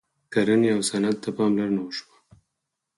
کرنې 0.33 0.69
او 0.75 0.81
صنعت 0.89 1.17
ته 1.23 1.29
پاملرنه 1.37 1.81
وشوه. 1.83 2.15